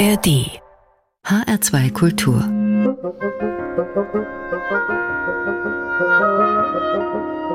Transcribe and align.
ARD 0.00 0.62
HR2 1.26 1.92
Kultur 1.92 2.40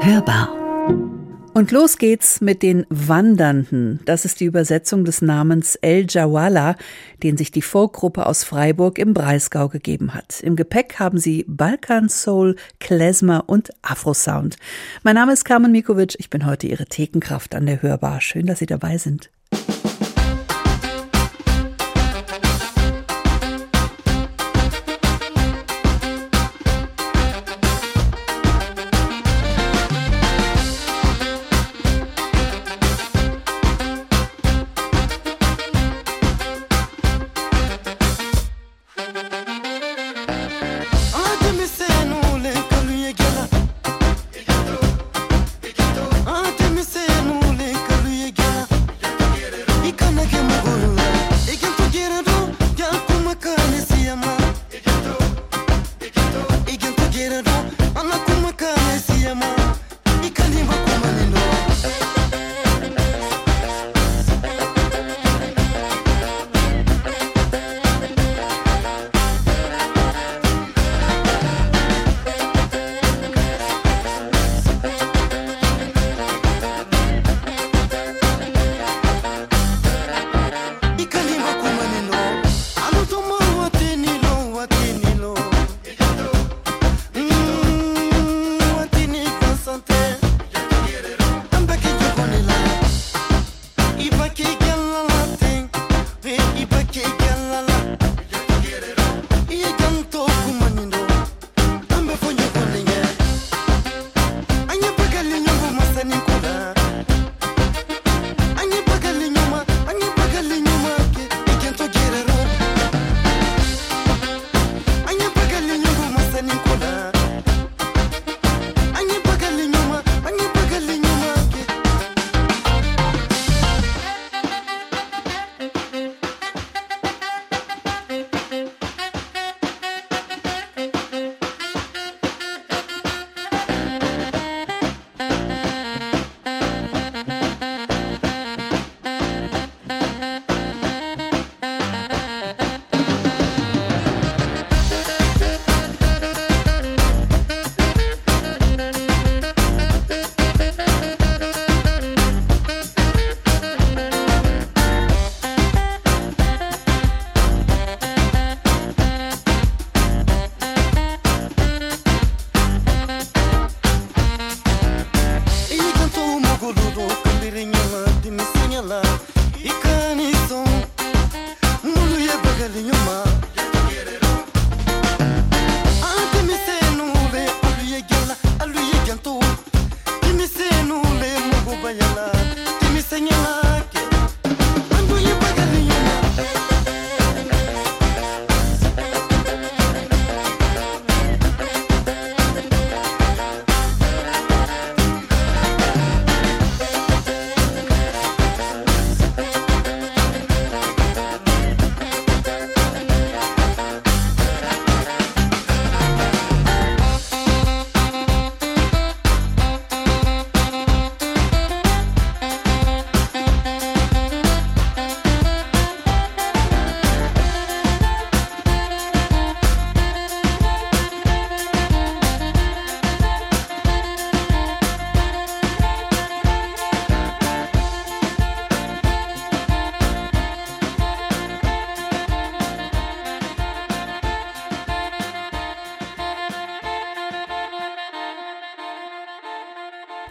Hörbar 0.04 0.54
und 1.56 1.72
los 1.72 1.98
geht's 1.98 2.42
mit 2.42 2.62
den 2.62 2.86
Wandernden. 2.90 4.00
Das 4.06 4.26
ist 4.26 4.42
die 4.42 4.46
Übersetzung 4.46 5.06
des 5.06 5.24
Namens 5.24 5.74
El 5.78 6.06
Jawala, 6.08 6.76
den 7.24 7.36
sich 7.36 7.50
die 7.50 7.64
Folkgruppe 7.64 8.28
aus 8.28 8.44
Freiburg 8.44 9.00
im 9.00 9.16
Breisgau 9.16 9.68
gegeben 9.68 10.14
hat. 10.14 10.40
Im 10.42 10.56
Gepäck 10.56 11.00
haben 11.00 11.18
sie 11.18 11.46
Balkan 11.48 12.10
Soul, 12.10 12.58
Klezmer 12.80 13.46
und 13.48 13.72
Afrosound. 13.82 14.58
Mein 15.02 15.16
Name 15.16 15.34
ist 15.34 15.46
Carmen 15.46 15.72
Mikovic. 15.72 16.14
Ich 16.20 16.30
bin 16.30 16.46
heute 16.46 16.68
Ihre 16.68 16.86
Thekenkraft 16.86 17.56
an 17.56 17.66
der 17.66 17.82
Hörbar. 17.82 18.22
Schön, 18.22 18.46
dass 18.46 18.60
Sie 18.60 18.68
dabei 18.68 19.00
sind. 19.00 19.32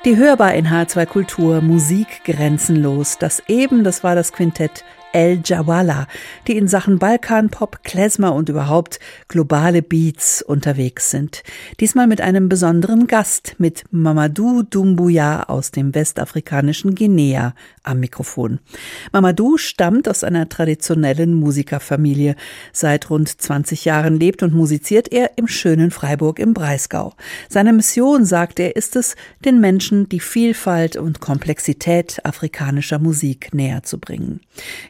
Die 0.05 0.19
hörbar 0.19 0.53
in 0.53 0.67
H2 0.67 1.07
Kultur, 1.07 1.63
Musik 1.63 2.25
grenzenlos. 2.25 3.17
Das 3.17 3.43
eben, 3.49 3.85
das 3.85 4.05
war 4.05 4.15
das 4.15 4.35
Quintett 4.35 4.85
El 5.15 5.41
Jawala, 5.43 6.09
die 6.47 6.59
in 6.59 6.69
Sachen 6.69 6.99
Balkanpop, 6.99 7.83
Klezmer 7.85 8.35
und 8.35 8.51
überhaupt 8.51 9.01
globale 9.29 9.81
Beats 9.81 10.43
unterwegs 10.43 11.11
sind. 11.11 11.43
Diesmal 11.81 12.07
mit 12.07 12.21
einem 12.21 12.51
besonderen 12.51 13.07
Gast, 13.07 13.55
mit 13.57 13.85
Mamadou 13.93 14.63
Doumbouya 14.63 15.45
aus 15.45 15.71
dem 15.71 15.95
westafrikanischen 15.95 16.95
Guinea 16.95 17.55
am 17.85 18.01
Mikrofon. 18.01 18.59
Mamadou 19.13 19.59
stammt 19.59 20.09
aus 20.09 20.25
einer 20.25 20.49
traditionellen 20.49 21.35
Musikerfamilie. 21.35 22.35
Seit 22.73 23.11
rund 23.11 23.29
20 23.29 23.85
Jahren 23.85 24.19
lebt 24.19 24.43
und 24.43 24.55
musiziert 24.55 25.13
er 25.13 25.33
im 25.37 25.47
schönen 25.47 25.91
Freiburg 25.91 26.39
im 26.39 26.55
Breisgau. 26.55 27.13
Seine 27.49 27.73
Mission, 27.73 28.25
sagt 28.25 28.59
er, 28.59 28.77
ist 28.77 28.97
es, 28.97 29.17
den 29.45 29.61
Menschen 29.61 30.09
die 30.09 30.21
Vielfalt 30.21 30.97
und 30.97 31.21
Komplexität 31.21 32.25
afrikanischer 32.25 32.99
Musik 32.99 33.55
näher 33.55 33.83
zu 33.83 33.99
bringen. 33.99 34.41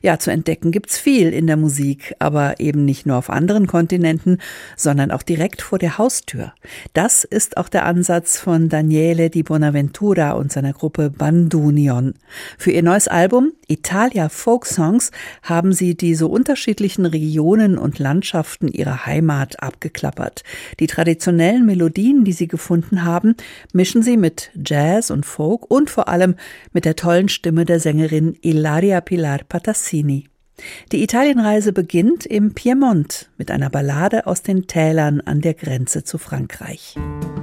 Ja, 0.00 0.18
zu 0.18 0.30
entdecken 0.30 0.70
gibt's 0.70 0.98
viel 0.98 1.32
in 1.32 1.46
der 1.46 1.56
Musik, 1.56 2.14
aber 2.18 2.60
eben 2.60 2.84
nicht 2.84 3.06
nur 3.06 3.16
auf 3.16 3.30
anderen 3.30 3.66
Kontinenten, 3.66 4.38
sondern 4.76 5.10
auch 5.10 5.22
direkt 5.22 5.62
vor 5.62 5.78
der 5.78 5.98
Haustür. 5.98 6.52
Das 6.92 7.24
ist 7.24 7.56
auch 7.56 7.68
der 7.68 7.86
Ansatz 7.86 8.38
von 8.38 8.68
Daniele 8.68 9.30
Di 9.30 9.42
Bonaventura 9.42 10.32
und 10.32 10.52
seiner 10.52 10.72
Gruppe 10.72 11.10
Bandunion. 11.10 12.14
Für 12.58 12.70
ihr 12.70 12.83
neues 12.84 13.08
Album 13.08 13.52
Italia 13.66 14.28
Folk 14.28 14.66
Songs 14.66 15.10
haben 15.42 15.72
sie 15.72 15.96
die 15.96 16.14
so 16.14 16.28
unterschiedlichen 16.28 17.06
Regionen 17.06 17.78
und 17.78 17.98
Landschaften 17.98 18.68
ihrer 18.68 19.06
Heimat 19.06 19.62
abgeklappert. 19.62 20.42
Die 20.80 20.86
traditionellen 20.86 21.64
Melodien, 21.64 22.24
die 22.24 22.32
sie 22.32 22.48
gefunden 22.48 23.04
haben, 23.04 23.36
mischen 23.72 24.02
sie 24.02 24.18
mit 24.18 24.50
Jazz 24.54 25.10
und 25.10 25.24
Folk 25.24 25.70
und 25.70 25.88
vor 25.88 26.08
allem 26.08 26.34
mit 26.72 26.84
der 26.84 26.94
tollen 26.94 27.30
Stimme 27.30 27.64
der 27.64 27.80
Sängerin 27.80 28.36
Ilaria 28.42 29.00
Pilar 29.00 29.40
Patassi. 29.48 29.94
Rossini. 29.94 30.28
Die 30.92 31.02
Italienreise 31.02 31.72
beginnt 31.72 32.26
im 32.26 32.54
Piemont 32.54 33.30
mit 33.38 33.50
einer 33.50 33.70
Ballade 33.70 34.26
aus 34.26 34.42
den 34.42 34.66
Tälern 34.66 35.20
an 35.20 35.40
der 35.40 35.54
Grenze 35.54 36.04
zu 36.04 36.18
Frankreich. 36.18 36.94
del 36.96 37.33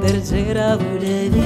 tercera 0.00 0.76
dureza. 0.76 1.43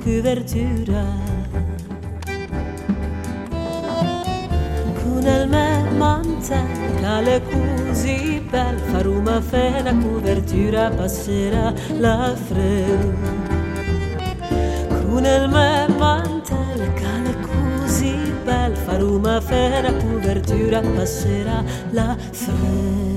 copertura 0.00 1.04
Cunel 5.02 5.48
me 5.48 5.90
mante 5.96 6.58
cale 7.00 7.42
così 7.42 8.42
bel 8.50 8.78
faruma 8.78 9.40
fe 9.40 9.82
la 9.82 9.94
copertura 9.94 10.90
passerà 10.90 11.72
la 11.98 12.34
fredda 12.34 13.58
Cunel 15.02 15.48
me 15.48 15.86
mantel 15.98 16.92
cale 16.94 17.36
così 17.40 18.14
bel 18.42 18.74
faruma 18.74 19.40
fe 19.40 19.82
la 19.82 19.92
copertura 19.92 20.80
passerà 20.80 21.62
la 21.90 22.16
fredda 22.30 23.09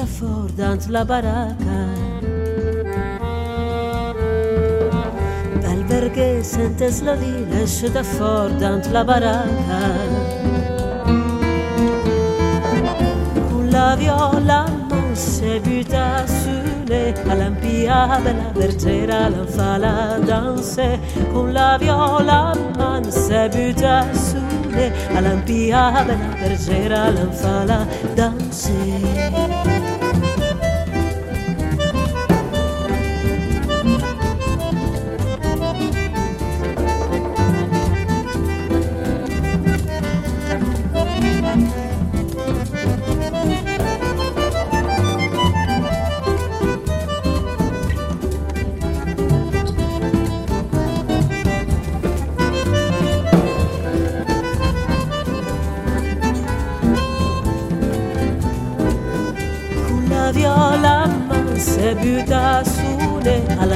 porta 0.00 0.06
fort 0.06 0.56
dans 0.56 0.88
la 0.88 1.04
baracca. 1.04 1.80
Del 5.60 5.84
Berger 5.84 6.44
sentes 6.44 7.02
la 7.02 7.14
lila, 7.14 7.60
esce 7.62 7.88
fort 8.02 8.58
dans 8.58 8.86
la 8.92 9.04
baracca. 9.04 9.80
Con 13.50 13.70
la 13.70 13.96
viola 13.96 14.64
non 14.88 15.14
si 15.14 15.60
butta 15.60 16.26
su 16.26 16.58
all'ampiata 17.28 18.32
la 18.32 18.50
vergera 18.52 19.28
la 19.28 19.44
fa 19.46 19.76
la 19.76 20.18
danse 20.24 20.98
con 21.32 21.52
la 21.52 21.76
viola 21.78 22.52
man 22.76 23.04
se 23.10 23.48
butta 23.48 24.12
su 24.12 24.38
all'ampiata 25.14 26.04
la 26.04 26.34
vergera 26.40 27.10
la 27.10 27.30
fa 27.30 27.64
la 27.64 27.86
danse 28.14 29.39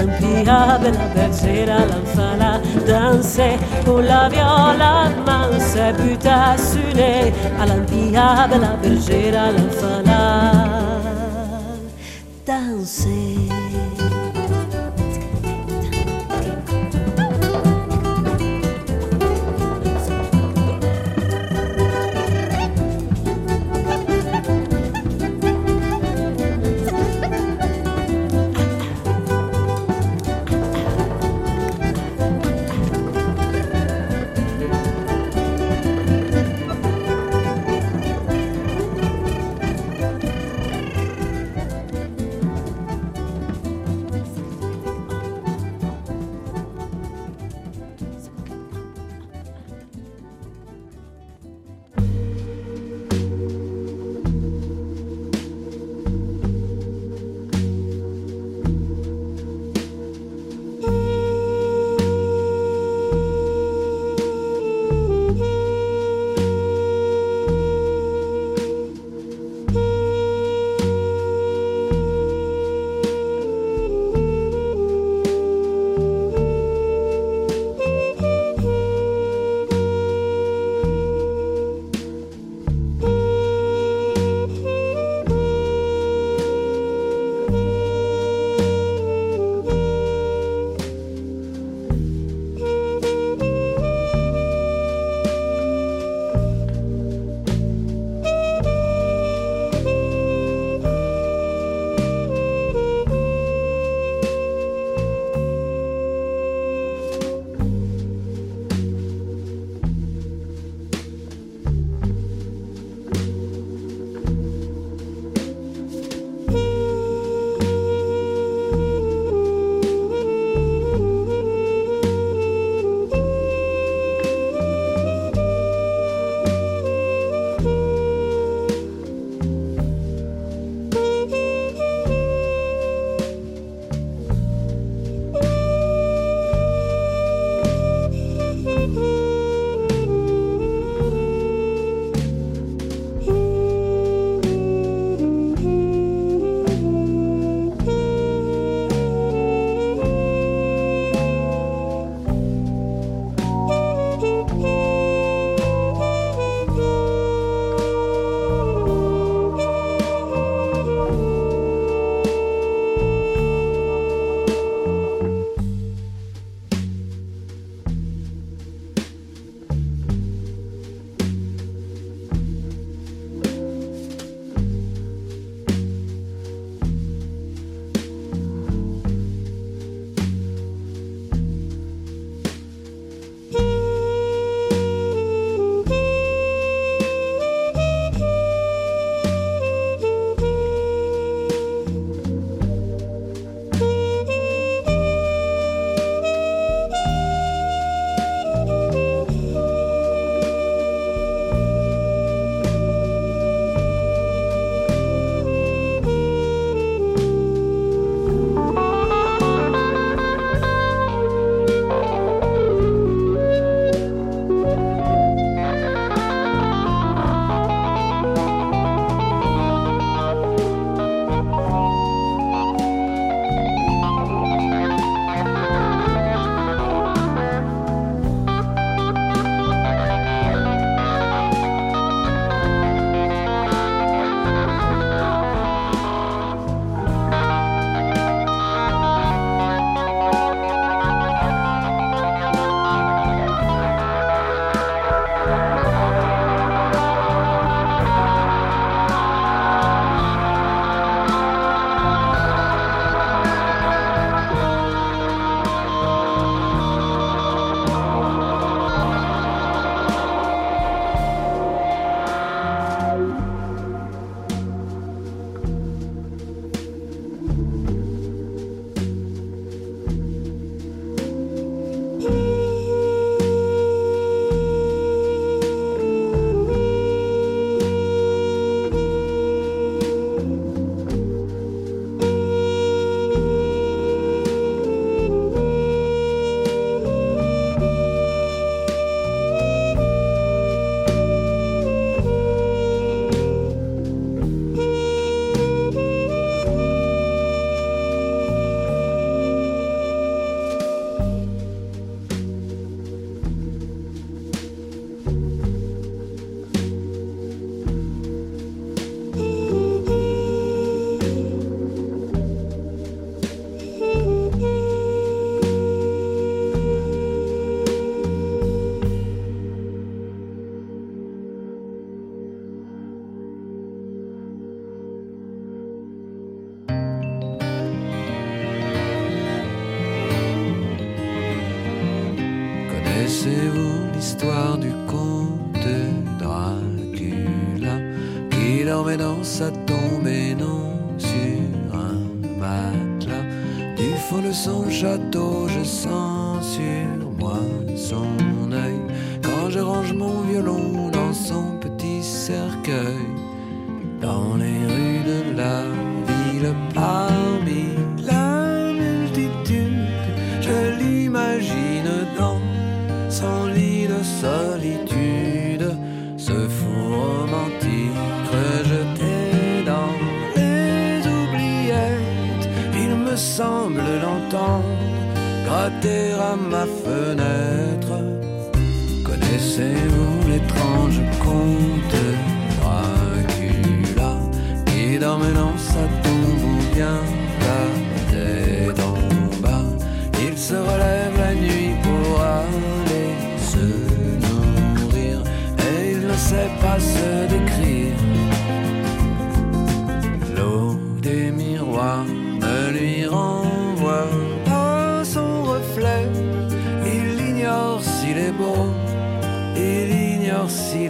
impiabe 0.04 0.90
la 0.92 1.06
bergera, 1.14 1.78
l'enfant 1.90 2.60
dansait 2.86 3.58
pour 3.84 4.00
la 4.00 4.28
violade 4.28 5.16
man 5.26 5.60
se 5.60 5.92
buta 5.92 6.56
sur 6.56 6.94
nez, 6.94 7.32
à 7.60 7.66
l'impiabe 7.66 8.60
la 8.60 8.76
bergera, 8.82 9.50
l'enfant 9.52 10.02
dansait. 12.46 13.63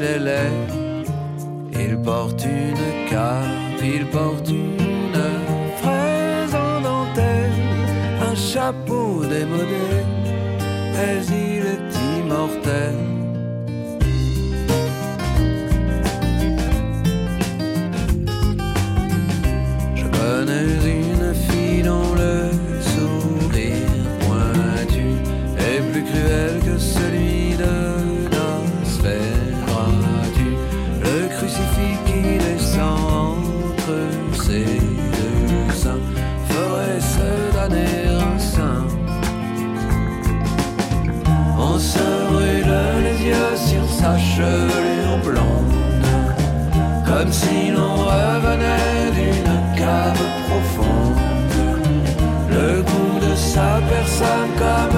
il 0.05 0.11
est 0.11 0.19
laid. 0.19 1.07
Il 1.73 1.97
porte 1.99 2.45
une 2.45 3.09
cape, 3.11 3.83
il 3.83 4.07
porte 4.07 4.44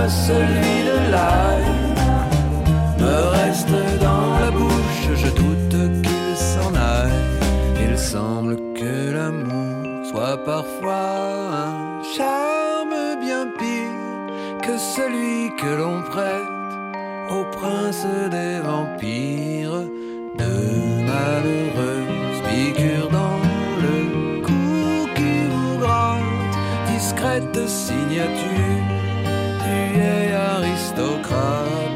celui 0.08 0.84
de 0.90 1.10
l'ail 1.10 1.64
me 2.98 3.16
reste 3.38 3.68
dans 4.00 4.38
la 4.40 4.50
bouche, 4.50 5.08
je 5.14 5.28
doute 5.28 6.02
qu'il 6.02 6.36
s'en 6.36 6.74
aille. 6.74 7.22
Il 7.88 7.98
semble 7.98 8.56
que 8.74 9.12
l'amour 9.14 10.06
soit 10.10 10.38
parfois 10.44 11.08
un 11.66 12.02
charme 12.16 13.20
bien 13.20 13.46
pire 13.58 14.60
que 14.62 14.76
celui 14.78 15.54
que 15.56 15.70
l'on 15.80 16.02
prête 16.02 16.54
au 17.30 17.44
prince 17.56 18.06
des 18.30 18.60
vampires 18.60 19.82
de 20.42 20.52
malheureuses 21.10 22.42
piqûres 22.48 23.10
dans 23.10 23.40
le 23.84 24.42
cou 24.42 25.08
qui 25.16 25.34
vous 25.50 25.78
gratte, 25.78 26.22
discrète 26.88 27.68
signature 27.68 29.05
vieil 29.96 30.34
aristocrate. 30.34 31.95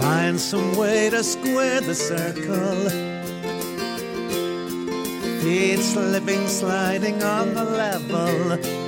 Find 0.00 0.40
some 0.40 0.76
way 0.76 1.10
to 1.10 1.22
square 1.22 1.80
the 1.80 1.94
circle. 1.94 2.90
Feet 5.40 5.78
slipping, 5.78 6.46
sliding 6.48 7.22
on 7.22 7.54
the 7.54 7.64
level 7.64 8.82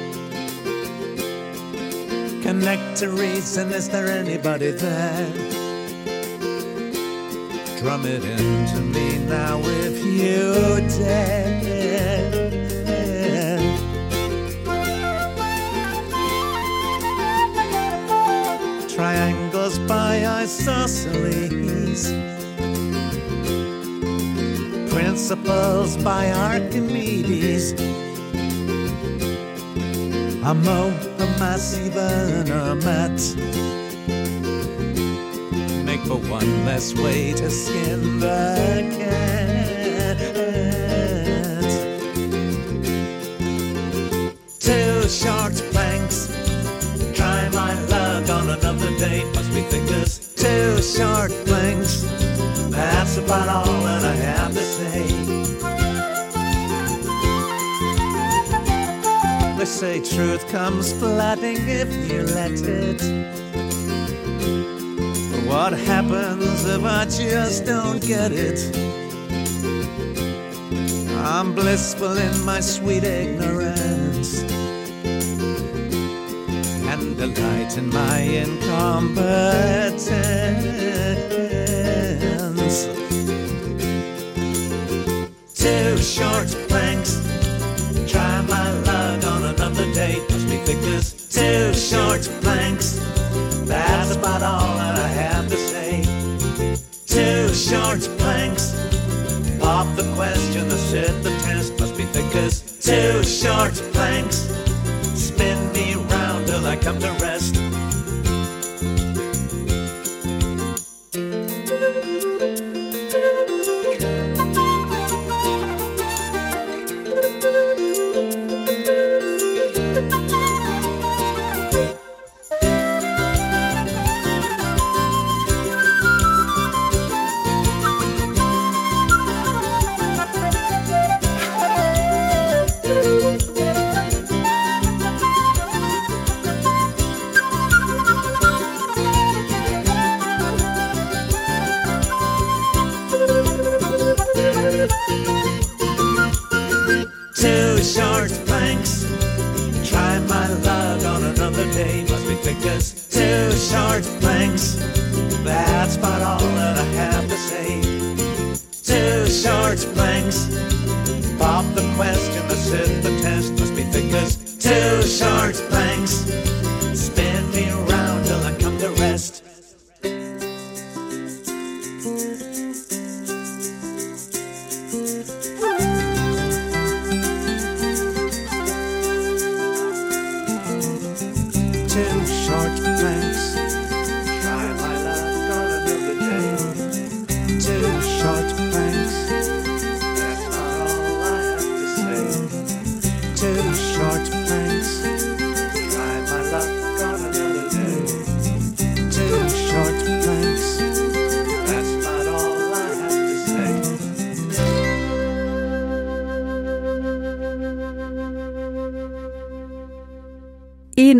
connect 2.45 2.99
to 2.99 3.09
reason. 3.09 3.73
Is 3.73 3.88
there 3.88 4.07
anybody 4.07 4.71
there? 4.71 5.54
Drum 7.85 8.07
it 8.07 8.25
into 8.25 8.81
me 8.81 9.18
now 9.18 9.61
if 9.62 10.03
you 10.03 10.81
dare. 10.97 11.44
triangles 18.88 19.79
by 19.81 20.25
isosceles, 20.25 22.11
principles 24.90 25.99
by 25.99 26.31
Archimedes. 26.31 27.73
A 30.42 30.55
mo, 30.55 30.88
a 31.18 31.27
mass, 31.38 31.77
even 31.79 32.51
a 32.51 32.75
mat. 32.77 33.84
For 36.07 36.19
one 36.31 36.64
less 36.67 36.95
way 36.95 37.33
to 37.33 37.51
skin 37.51 38.21
the 38.21 38.95
cat. 38.99 40.19
Two 44.61 45.09
short 45.09 45.55
planks 45.73 46.29
Try 47.14 47.49
my 47.51 47.73
luck 47.85 48.29
on 48.29 48.51
another 48.51 48.90
day. 48.99 49.25
Must 49.35 49.51
be 49.55 49.64
as 49.95 50.35
two 50.35 50.83
short 50.83 51.31
planks. 51.47 52.03
That's 52.71 53.17
about 53.19 53.49
all 53.49 53.81
that 53.85 54.05
I 54.05 54.14
have 54.14 54.53
to 54.53 54.61
say. 54.61 55.07
They 59.57 59.64
say 59.64 60.01
truth 60.01 60.47
comes 60.49 60.93
flooding 60.93 61.69
if 61.69 61.88
you 62.11 62.23
let 62.35 62.61
it. 62.61 63.34
What 65.55 65.73
happens 65.73 66.67
if 66.67 66.83
I 66.83 67.05
just 67.05 67.64
don't 67.64 68.05
get 68.05 68.33
it? 68.33 68.59
I'm 71.17 71.55
blissful 71.55 72.19
in 72.19 72.45
my 72.45 72.59
sweet 72.59 73.05
ignorance 73.05 74.43
and 76.90 77.17
delight 77.17 77.79
in 77.79 77.88
my 77.90 78.19
incompetence. 78.19 80.09
Two 85.55 85.97
short 85.99 86.63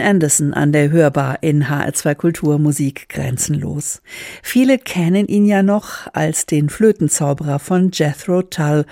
Anderson 0.05 0.55
an 0.55 0.71
der 0.71 0.91
Hörbar 0.91 1.39
in 1.43 1.65
HR2 1.65 2.15
Kultur 2.15 2.59
Musik 2.59 3.09
grenzenlos. 3.09 4.03
Viele 4.43 4.79
kennen 4.79 5.27
ihn 5.27 5.47
ja 5.47 5.63
noch 5.63 6.07
als 6.13 6.47
den 6.47 6.69
Flötenzauberer 6.69 7.59
von 7.59 7.91
Jethro 7.93 8.43
Tull, 8.43 8.85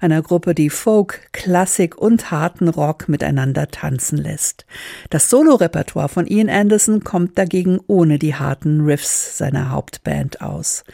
einer 0.00 0.22
Gruppe, 0.22 0.54
die 0.54 0.70
Folk, 0.70 1.28
Klassik 1.32 1.98
und 1.98 2.30
harten 2.30 2.68
Rock 2.68 3.08
miteinander 3.08 3.68
tanzen 3.68 4.16
lässt. 4.16 4.64
Das 5.10 5.28
Solorepertoire 5.28 6.08
von 6.08 6.26
Ian 6.26 6.48
Anderson 6.48 7.04
kommt 7.04 7.36
dagegen 7.36 7.80
ohne 7.86 8.18
die 8.18 8.36
harten 8.36 8.82
Riffs 8.82 9.36
seiner 9.36 9.70
Hauptband 9.70 10.40
aus. 10.40 10.84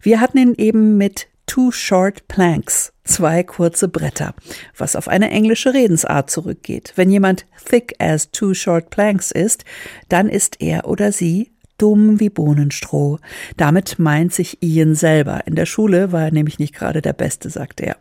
Wir 0.00 0.20
hatten 0.20 0.38
ihn 0.38 0.54
eben 0.56 0.96
mit 0.96 1.26
Two 1.46 1.70
Short 1.70 2.28
Planks, 2.28 2.92
zwei 3.04 3.42
kurze 3.42 3.88
Bretter, 3.88 4.34
was 4.76 4.96
auf 4.96 5.08
eine 5.08 5.30
englische 5.30 5.72
Redensart 5.72 6.30
zurückgeht. 6.30 6.92
Wenn 6.96 7.10
jemand 7.10 7.46
thick 7.64 7.94
as 7.98 8.30
two 8.30 8.52
short 8.54 8.90
planks 8.90 9.30
ist, 9.30 9.64
dann 10.08 10.28
ist 10.28 10.60
er 10.60 10.86
oder 10.86 11.12
sie 11.12 11.52
dumm 11.78 12.20
wie 12.20 12.30
Bohnenstroh. 12.30 13.18
Damit 13.56 13.98
meint 13.98 14.32
sich 14.32 14.62
Ian 14.62 14.94
selber. 14.94 15.46
In 15.46 15.54
der 15.54 15.66
Schule 15.66 16.12
war 16.12 16.24
er 16.24 16.32
nämlich 16.32 16.58
nicht 16.58 16.74
gerade 16.74 17.02
der 17.02 17.12
Beste, 17.12 17.50
sagt 17.50 17.80
er. 17.80 17.96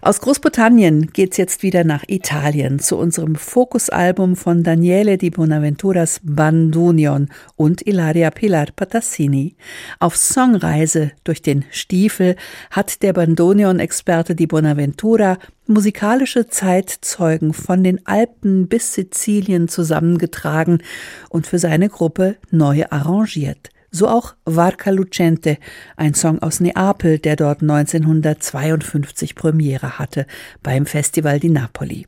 Aus 0.00 0.20
Großbritannien 0.20 1.08
geht's 1.12 1.38
jetzt 1.38 1.64
wieder 1.64 1.82
nach 1.82 2.04
Italien 2.06 2.78
zu 2.78 2.96
unserem 2.96 3.34
Fokusalbum 3.34 4.36
von 4.36 4.62
Daniele 4.62 5.18
di 5.18 5.30
Bonaventuras 5.30 6.20
Bandunion 6.22 7.28
und 7.56 7.84
Ilaria 7.84 8.30
Pilar 8.30 8.66
Patassini. 8.74 9.56
Auf 9.98 10.16
Songreise 10.16 11.10
durch 11.24 11.42
den 11.42 11.64
Stiefel 11.72 12.36
hat 12.70 13.02
der 13.02 13.12
Bandonion-Experte 13.12 14.36
di 14.36 14.46
Bonaventura 14.46 15.36
musikalische 15.66 16.46
Zeitzeugen 16.46 17.52
von 17.52 17.82
den 17.82 18.06
Alpen 18.06 18.68
bis 18.68 18.94
Sizilien 18.94 19.66
zusammengetragen 19.66 20.78
und 21.28 21.48
für 21.48 21.58
seine 21.58 21.88
Gruppe 21.88 22.36
neu 22.50 22.84
arrangiert. 22.88 23.70
So 23.90 24.08
auch 24.08 24.34
Varca 24.44 24.90
Lucente, 24.90 25.56
ein 25.96 26.14
Song 26.14 26.40
aus 26.40 26.60
Neapel, 26.60 27.18
der 27.18 27.36
dort 27.36 27.62
1952 27.62 29.34
Premiere 29.34 29.98
hatte 29.98 30.26
beim 30.62 30.86
Festival 30.86 31.40
di 31.40 31.48
Napoli. 31.48 32.06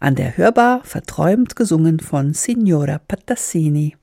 An 0.00 0.16
der 0.16 0.36
Hörbar 0.36 0.80
verträumt 0.84 1.54
gesungen 1.54 2.00
von 2.00 2.34
Signora 2.34 2.98
Patassini. 2.98 3.96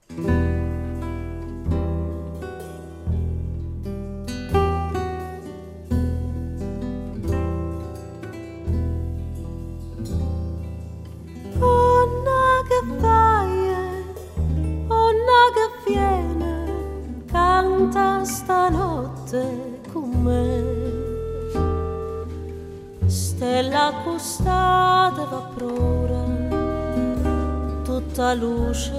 longe, 28.67 28.91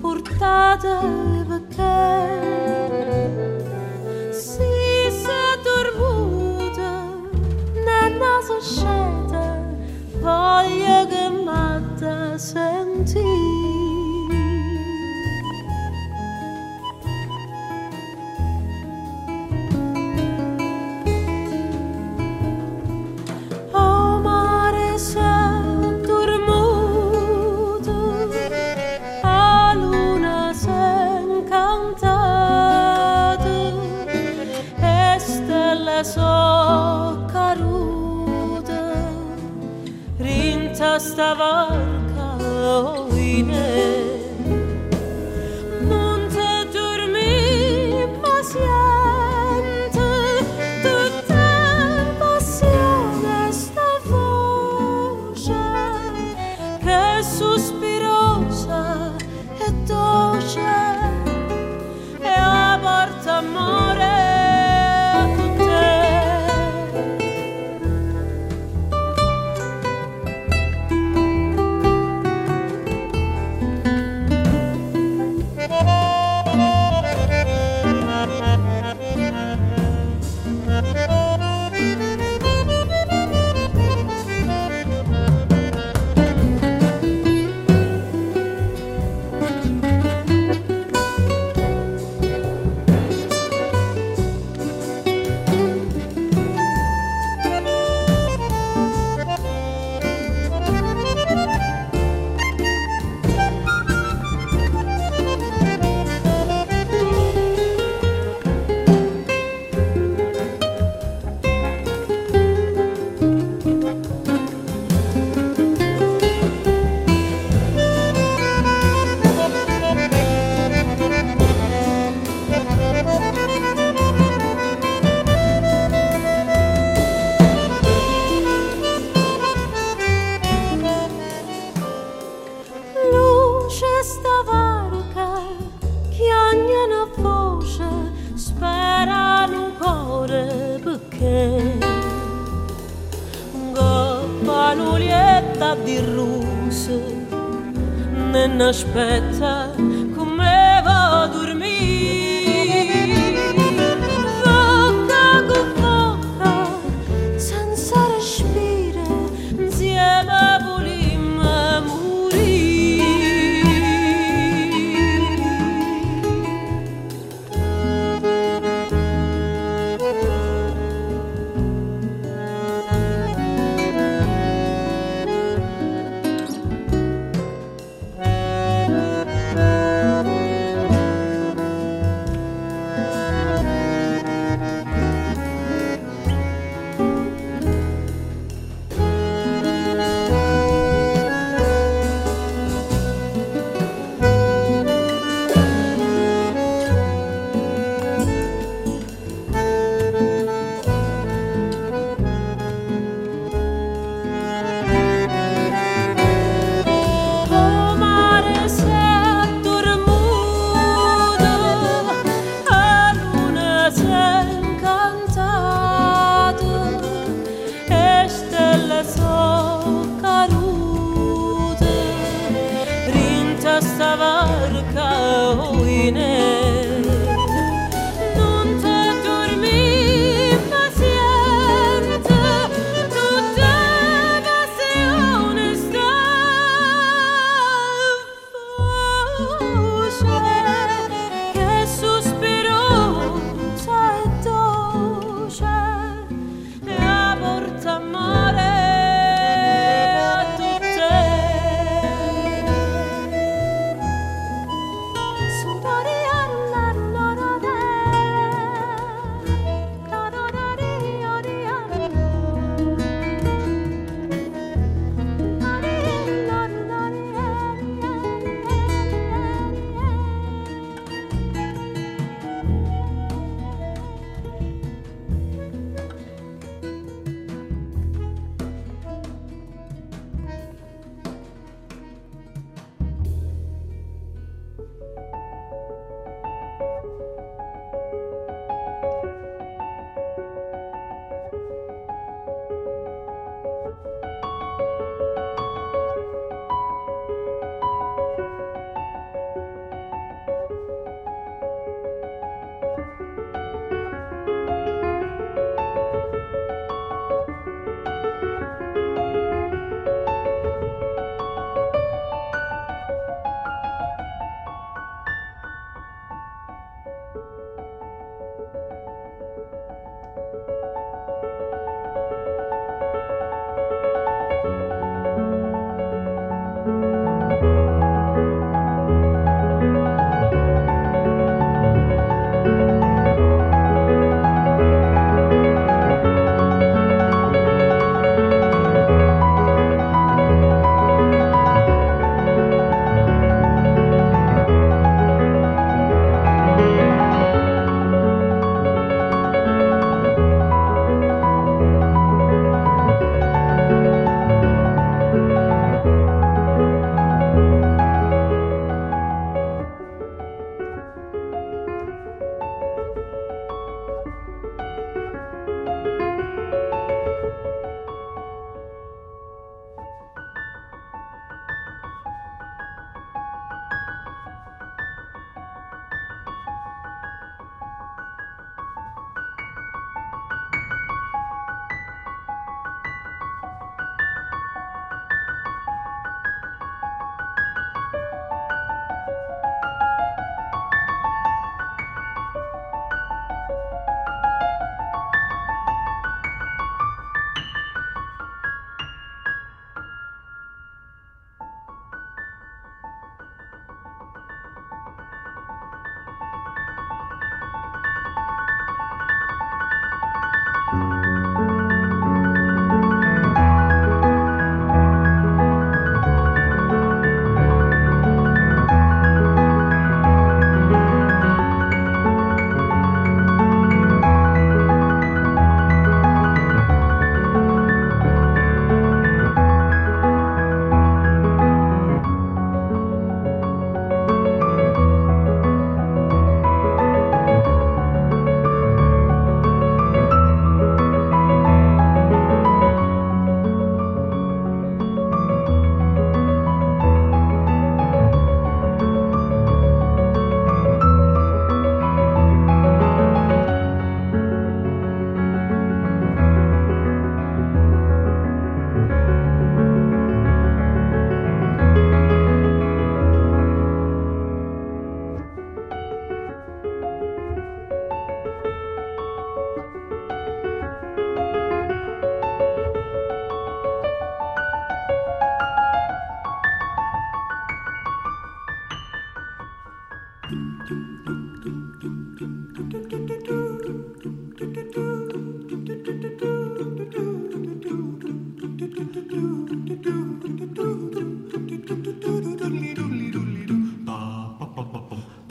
portada 0.00 1.21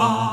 Ah. 0.03 0.30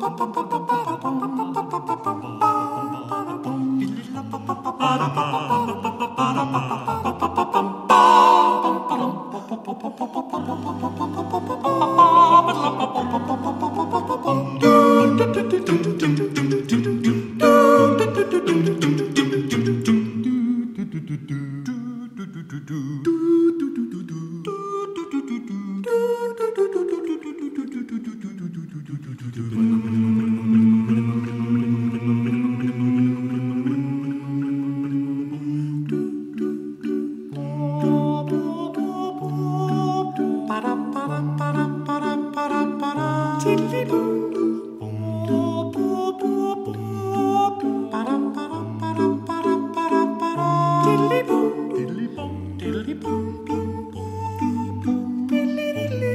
ba 0.00 0.08
da 4.98 5.08
ba 5.16 5.23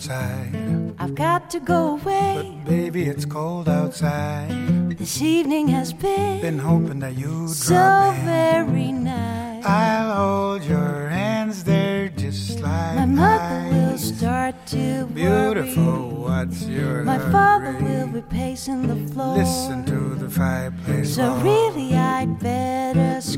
outside. 0.00 0.94
I've 0.98 1.14
got 1.14 1.50
to 1.50 1.60
go 1.60 1.98
away. 1.98 2.58
But 2.64 2.70
baby, 2.70 3.02
it's 3.04 3.24
cold 3.26 3.68
outside. 3.68 4.48
This 4.96 5.20
evening 5.20 5.68
has 5.68 5.92
been, 5.92 6.40
Been 6.40 6.58
hoping 6.58 7.00
that 7.00 7.16
you'd 7.16 7.50
so 7.50 7.74
drop 7.74 8.16
in. 8.16 8.24
very 8.24 8.92
nice. 8.92 9.64
I'll 9.64 10.14
hold 10.14 10.64
your 10.64 11.08
hands 11.08 11.64
there 11.64 12.08
just 12.08 12.60
like 12.60 12.96
My 12.96 13.04
mother 13.04 13.68
will 13.70 13.98
start 13.98 14.54
to 14.68 15.06
Beautiful, 15.06 15.84
worry. 15.84 16.46
what's 16.46 16.62
your 16.66 17.04
My 17.04 17.18
father 17.30 17.72
will 17.82 18.06
be 18.08 18.22
pacing 18.22 18.86
the 18.88 19.12
floor. 19.12 19.36
Listen 19.36 19.84
to 19.84 20.14
the 20.14 20.30
fireplace. 20.30 21.14
So 21.14 21.34
really, 21.36 21.94
I'd 21.94 22.38
better. 22.38 22.79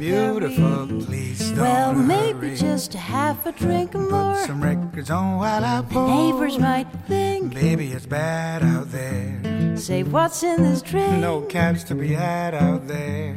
Beautiful, 0.07 0.89
please 1.07 1.51
don't 1.53 1.59
Well, 1.61 1.95
maybe 1.95 2.49
hurry. 2.49 2.57
just 2.57 2.93
a 2.97 2.99
half 2.99 3.47
a 3.47 3.53
drink 3.53 3.95
more. 3.95 4.35
Put 4.35 4.47
some 4.49 4.61
records 4.61 5.11
on 5.13 5.39
while 5.39 5.65
I 5.65 5.81
pour. 5.89 6.09
Neighbors 6.09 6.59
might 6.59 6.89
think, 7.07 7.55
Baby, 7.55 7.93
it's 7.93 8.05
bad 8.07 8.65
out 8.65 8.91
there. 8.91 9.77
say, 9.77 10.03
what's 10.03 10.43
in 10.43 10.61
this 10.61 10.83
drink? 10.83 11.19
No 11.21 11.43
caps 11.43 11.85
to 11.85 11.95
be 11.95 12.09
had 12.15 12.53
out 12.53 12.89
there. 12.89 13.37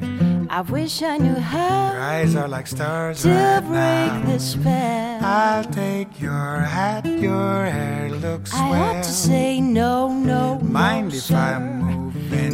I 0.50 0.62
wish 0.62 1.04
I 1.04 1.18
knew 1.18 1.34
Your 1.34 1.40
how 1.40 1.94
eyes 2.02 2.36
are 2.36 2.48
like 2.48 2.66
stars 2.66 3.22
to 3.24 3.30
right 3.30 3.60
break 3.60 4.24
now. 4.24 4.32
the 4.34 4.40
spell. 4.40 5.24
I'll 5.24 5.64
take 5.66 6.20
your 6.20 6.60
hat, 6.62 7.06
your 7.06 7.66
hair 7.66 8.10
looks 8.10 8.52
I 8.54 8.58
swell. 8.58 8.74
ought 8.98 9.04
to 9.04 9.10
say 9.12 9.62
no, 9.62 10.12
no, 10.12 10.60
Mind 10.62 11.10
no, 11.10 11.16
if 11.16 11.22
sir. 11.24 11.36
I 11.36 11.60
move 11.60 12.05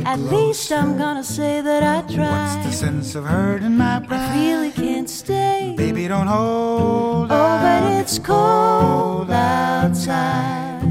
At 0.05 0.19
least? 0.19 0.71
I'm 0.71 0.97
gonna 0.97 1.23
say 1.23 1.61
that 1.61 1.83
I 1.83 2.01
tried. 2.13 2.55
What's 2.55 2.65
the 2.65 2.71
sense 2.73 3.15
of 3.15 3.25
hurting 3.25 3.77
my 3.77 3.99
pride? 3.99 4.19
I 4.19 4.35
really 4.35 4.71
can't 4.71 5.09
stay. 5.09 5.73
Baby, 5.77 6.07
don't 6.07 6.27
hold 6.27 7.31
Oh, 7.31 7.59
but 7.61 7.83
it's 7.99 8.19
cold 8.19 9.31
outside. 9.31 10.81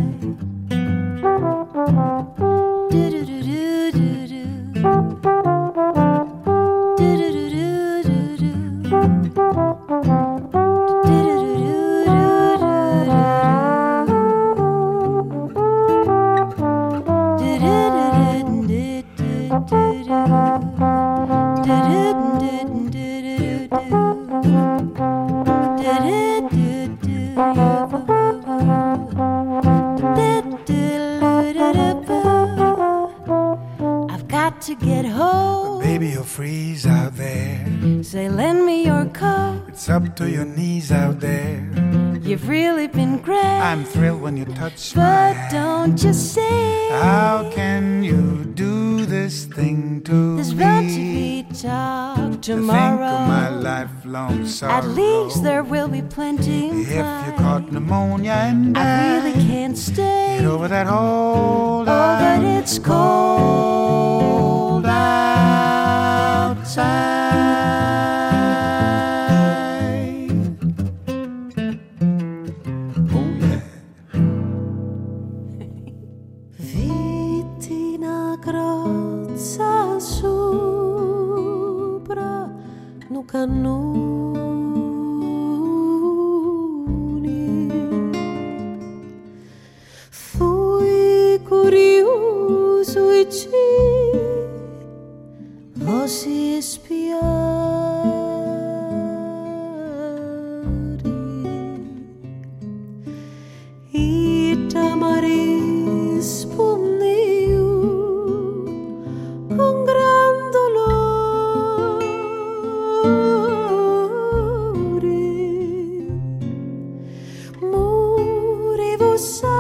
vous 119.01 119.16
seul. 119.16 119.59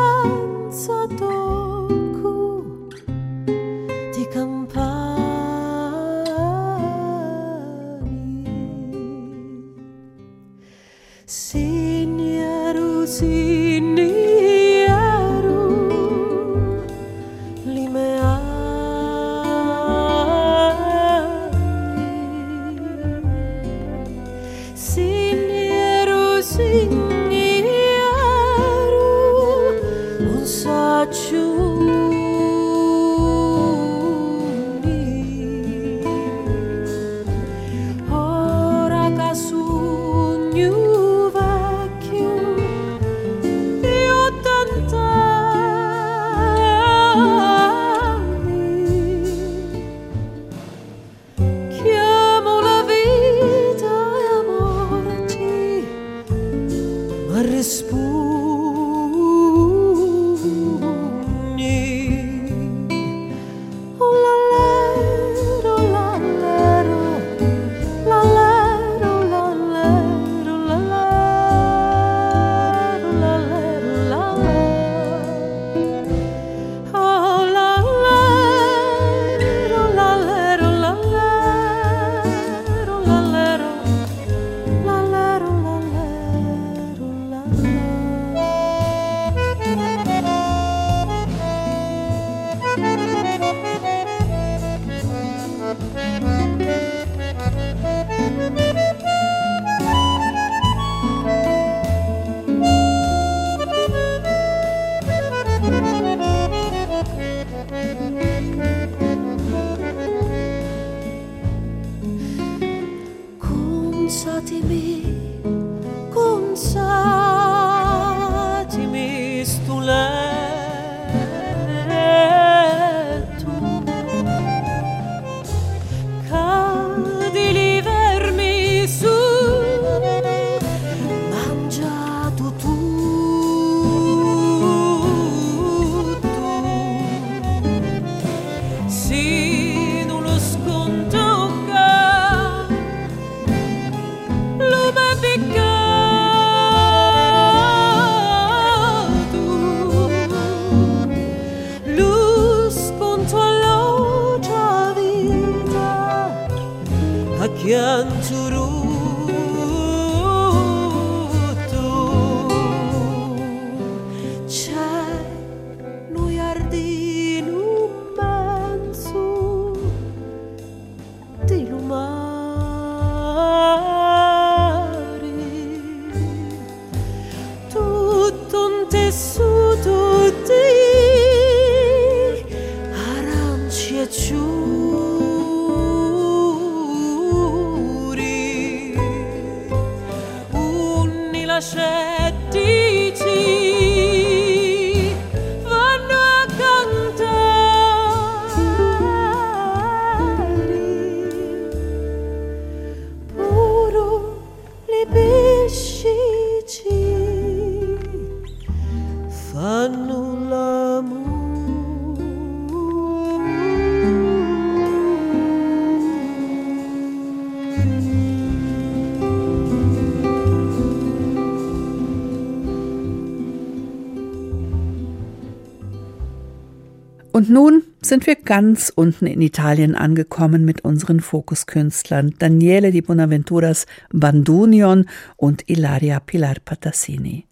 Nun 227.50 227.82
sind 228.00 228.28
wir 228.28 228.36
ganz 228.36 228.92
unten 228.94 229.26
in 229.26 229.40
Italien 229.40 229.96
angekommen 229.96 230.64
mit 230.64 230.84
unseren 230.84 231.18
Fokuskünstlern 231.18 232.36
Daniele 232.38 232.92
di 232.92 233.02
Bonaventuras 233.02 233.86
Bandunion 234.12 235.08
und 235.36 235.68
Ilaria 235.68 236.20
Pilar 236.20 236.58
Patassini. 236.64 237.46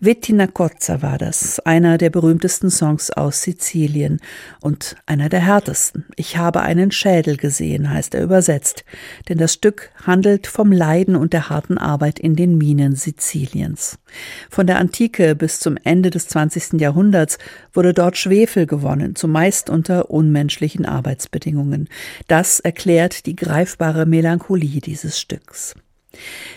Vettina 0.00 0.46
Cozza 0.46 1.02
war 1.02 1.18
das, 1.18 1.60
einer 1.60 1.98
der 1.98 2.10
berühmtesten 2.10 2.70
Songs 2.70 3.10
aus 3.10 3.42
Sizilien 3.42 4.20
und 4.60 4.96
einer 5.06 5.28
der 5.28 5.40
härtesten. 5.40 6.04
Ich 6.16 6.36
habe 6.36 6.60
einen 6.60 6.90
Schädel 6.90 7.36
gesehen, 7.36 7.90
heißt 7.90 8.14
er 8.14 8.22
übersetzt, 8.22 8.84
denn 9.28 9.38
das 9.38 9.54
Stück 9.54 9.90
handelt 10.04 10.46
vom 10.46 10.72
Leiden 10.72 11.16
und 11.16 11.32
der 11.32 11.48
harten 11.48 11.78
Arbeit 11.78 12.18
in 12.18 12.36
den 12.36 12.58
Minen 12.58 12.96
Siziliens. 12.96 13.98
Von 14.50 14.66
der 14.66 14.78
Antike 14.78 15.34
bis 15.34 15.60
zum 15.60 15.76
Ende 15.82 16.10
des 16.10 16.28
20. 16.28 16.80
Jahrhunderts 16.80 17.38
wurde 17.72 17.94
dort 17.94 18.16
Schwefel 18.16 18.66
gewonnen, 18.66 19.16
zumeist 19.16 19.70
unter 19.70 20.10
unmenschlichen 20.10 20.86
Arbeitsbedingungen. 20.86 21.88
Das 22.28 22.60
erklärt 22.60 23.26
die 23.26 23.36
greifbare 23.36 24.06
Melancholie 24.06 24.80
dieses 24.80 25.18
Stücks. 25.18 25.74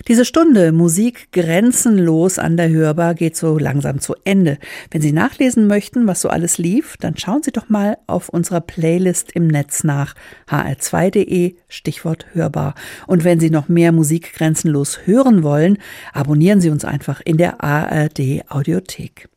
Diese 0.07 0.25
Stunde 0.25 0.71
Musik 0.71 1.31
grenzenlos 1.31 2.39
an 2.39 2.57
der 2.57 2.69
Hörbar 2.69 3.13
geht 3.13 3.35
so 3.35 3.57
langsam 3.57 3.99
zu 3.99 4.15
Ende. 4.23 4.57
Wenn 4.91 5.01
Sie 5.01 5.11
nachlesen 5.11 5.67
möchten, 5.67 6.07
was 6.07 6.21
so 6.21 6.29
alles 6.29 6.57
lief, 6.57 6.95
dann 6.97 7.17
schauen 7.17 7.43
Sie 7.43 7.51
doch 7.51 7.69
mal 7.69 7.97
auf 8.07 8.29
unserer 8.29 8.61
Playlist 8.61 9.31
im 9.31 9.47
Netz 9.47 9.83
nach 9.83 10.15
hr2.de 10.49 11.55
Stichwort 11.67 12.25
Hörbar. 12.33 12.75
Und 13.07 13.23
wenn 13.23 13.39
Sie 13.39 13.49
noch 13.49 13.67
mehr 13.67 13.91
Musik 13.91 14.33
grenzenlos 14.33 14.99
hören 15.05 15.43
wollen, 15.43 15.77
abonnieren 16.13 16.61
Sie 16.61 16.69
uns 16.69 16.85
einfach 16.85 17.21
in 17.23 17.37
der 17.37 17.63
ARD 17.63 18.43
Audiothek. 18.49 19.29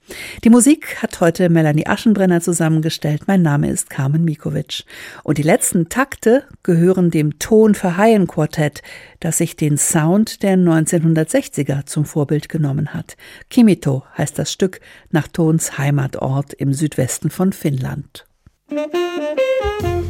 Die 0.44 0.50
Musik 0.50 1.02
hat 1.02 1.20
heute 1.20 1.48
Melanie 1.48 1.86
Aschenbrenner 1.86 2.40
zusammengestellt. 2.40 3.22
Mein 3.26 3.42
Name 3.42 3.70
ist 3.70 3.90
Carmen 3.90 4.24
Mikovic. 4.24 4.84
Und 5.22 5.38
die 5.38 5.42
letzten 5.42 5.88
Takte 5.88 6.44
gehören 6.62 7.10
dem 7.10 7.38
Ton 7.38 7.74
für 7.74 7.96
Haien 7.96 8.26
Quartett, 8.26 8.82
das 9.20 9.38
sich 9.38 9.56
den 9.56 9.78
Sound 9.78 10.42
der 10.42 10.56
1960er 10.56 11.86
zum 11.86 12.04
Vorbild 12.04 12.48
genommen 12.48 12.94
hat. 12.94 13.16
Kimito 13.48 14.04
heißt 14.16 14.38
das 14.38 14.52
Stück 14.52 14.80
nach 15.10 15.28
Tons 15.28 15.78
Heimatort 15.78 16.52
im 16.54 16.72
Südwesten 16.72 17.30
von 17.30 17.52
Finnland. 17.52 18.26
Musik 18.70 20.09